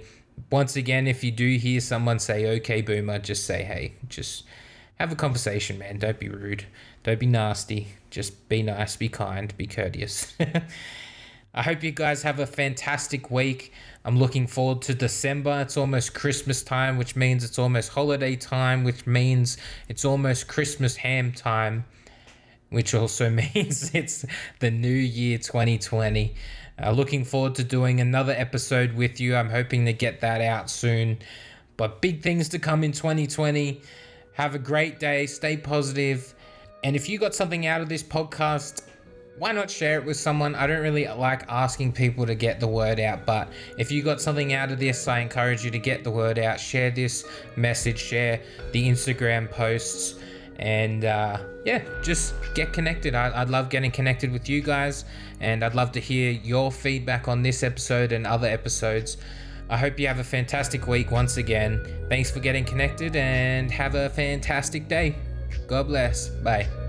Once 0.50 0.78
again, 0.78 1.08
if 1.08 1.26
you 1.26 1.32
do 1.32 1.58
hear 1.58 1.82
someone 1.82 2.19
say, 2.19 2.46
okay, 2.56 2.82
boomer, 2.82 3.19
just 3.19 3.46
say, 3.46 3.63
hey, 3.63 3.96
just 4.08 4.46
have 4.98 5.12
a 5.12 5.15
conversation, 5.15 5.78
man. 5.78 6.00
Don't 6.00 6.17
be 6.17 6.30
rude. 6.30 6.63
Don't 7.04 7.19
be 7.19 7.26
nasty. 7.26 7.89
Just 8.12 8.48
be 8.48 8.63
nice, 8.63 8.96
be 8.96 9.10
kind, 9.10 9.54
be 9.58 9.67
courteous. 9.67 10.34
I 11.54 11.62
hope 11.62 11.84
you 11.84 11.91
guys 11.91 12.24
have 12.24 12.39
a 12.39 12.48
fantastic 12.48 13.30
week. 13.30 13.74
I'm 14.06 14.17
looking 14.17 14.48
forward 14.48 14.84
to 14.84 14.93
December. 14.93 15.60
It's 15.60 15.76
almost 15.76 16.13
Christmas 16.13 16.63
time, 16.63 16.98
which 16.98 17.17
means 17.17 17.43
it's 17.43 17.60
almost 17.60 17.89
holiday 17.89 18.38
time, 18.38 18.86
which 18.86 19.06
means 19.06 19.58
it's 19.89 20.06
almost 20.06 20.48
Christmas 20.48 20.96
ham 20.96 21.34
time, 21.34 21.84
which 22.74 22.94
also 22.94 23.30
means 23.56 23.94
it's 23.94 24.26
the 24.60 24.72
new 24.72 24.90
year 24.90 25.38
2020. 25.38 26.36
Uh, 26.82 26.92
looking 26.92 27.24
forward 27.24 27.56
to 27.56 27.64
doing 27.64 28.00
another 28.02 28.34
episode 28.34 28.94
with 28.94 29.20
you. 29.20 29.36
I'm 29.36 29.50
hoping 29.50 29.86
to 29.86 29.94
get 29.94 30.22
that 30.22 30.42
out 30.42 30.70
soon. 30.70 31.20
But 31.78 32.02
big 32.02 32.22
things 32.22 32.50
to 32.50 32.60
come 32.60 32.84
in 32.84 32.92
2020. 32.92 33.82
Have 34.34 34.56
a 34.56 34.60
great 34.60 35.00
day. 35.00 35.28
Stay 35.28 35.56
positive. 35.56 36.34
And 36.84 36.96
if 36.96 37.08
you 37.08 37.20
got 37.20 37.36
something 37.36 37.68
out 37.68 37.82
of 37.82 37.90
this 37.90 38.02
podcast, 38.02 38.82
why 39.38 39.52
not 39.52 39.70
share 39.70 40.00
it 40.00 40.06
with 40.06 40.18
someone? 40.18 40.54
I 40.56 40.68
don't 40.68 40.82
really 40.82 41.08
like 41.08 41.44
asking 41.50 41.94
people 41.94 42.26
to 42.26 42.36
get 42.36 42.60
the 42.60 42.68
word 42.68 43.00
out, 43.00 43.26
but 43.26 43.50
if 43.80 43.92
you 43.92 44.04
got 44.04 44.22
something 44.22 44.54
out 44.54 44.72
of 44.72 44.80
this, 44.80 45.08
I 45.08 45.20
encourage 45.20 45.66
you 45.66 45.72
to 45.72 45.80
get 45.80 46.04
the 46.04 46.12
word 46.12 46.38
out. 46.38 46.60
Share 46.60 46.92
this 46.92 47.26
message, 47.56 47.98
share 47.98 48.42
the 48.72 48.88
Instagram 48.88 49.50
posts, 49.50 50.20
and 50.60 51.06
uh, 51.06 51.38
yeah, 51.66 51.84
just 52.02 52.34
get 52.54 52.74
connected. 52.74 53.16
I, 53.16 53.42
I'd 53.42 53.50
love 53.50 53.70
getting 53.70 53.92
connected 53.92 54.32
with 54.32 54.50
you 54.50 54.62
guys, 54.62 55.06
and 55.39 55.63
I'd 55.63 55.76
love 55.76 55.92
to 55.94 56.00
hear 56.00 56.32
your 56.32 56.72
feedback 56.72 57.28
on 57.28 57.42
this 57.42 57.63
episode 57.63 58.12
and 58.12 58.28
other 58.28 58.48
episodes. 58.48 59.18
I 59.70 59.78
hope 59.78 60.00
you 60.00 60.08
have 60.08 60.20
a 60.20 60.24
fantastic 60.24 60.88
week 60.88 61.12
once 61.12 61.38
again. 61.38 61.82
Thanks 62.10 62.30
for 62.30 62.39
getting 62.39 62.66
connected 62.66 63.16
and 63.16 63.72
have 63.72 63.96
a 63.96 64.10
fantastic 64.10 64.88
day. 64.88 65.16
God 65.68 65.88
bless. 65.88 66.30
Bye. 66.30 66.83